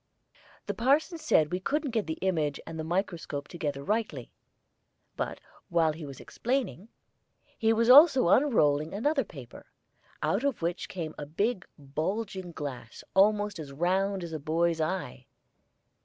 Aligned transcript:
The 0.65 0.73
parson 0.73 1.19
said 1.19 1.51
we 1.51 1.59
couldn't 1.59 1.91
get 1.91 2.07
the 2.07 2.17
image 2.23 2.59
and 2.65 2.79
the 2.79 2.83
microscope 2.83 3.47
together 3.47 3.83
rightly; 3.83 4.31
but 5.15 5.39
while 5.69 5.91
he 5.93 6.07
was 6.07 6.19
explaining, 6.19 6.89
he 7.55 7.71
was 7.71 7.87
also 7.87 8.29
unrolling 8.29 8.95
another 8.95 9.23
paper, 9.23 9.67
out 10.23 10.43
of 10.43 10.63
which 10.63 10.89
came 10.89 11.13
a 11.19 11.27
big 11.27 11.67
bulging 11.77 12.51
glass 12.51 13.03
almost 13.13 13.59
as 13.59 13.71
round 13.71 14.23
as 14.23 14.33
a 14.33 14.39
boy's 14.39 14.81
eye. 14.81 15.27